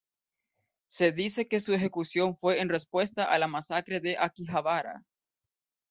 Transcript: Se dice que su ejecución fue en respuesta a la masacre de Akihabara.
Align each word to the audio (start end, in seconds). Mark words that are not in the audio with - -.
Se 0.89 1.11
dice 1.11 1.47
que 1.47 1.59
su 1.59 1.75
ejecución 1.75 2.35
fue 2.35 2.59
en 2.59 2.69
respuesta 2.69 3.25
a 3.25 3.37
la 3.37 3.47
masacre 3.47 3.99
de 3.99 4.17
Akihabara. 4.17 5.03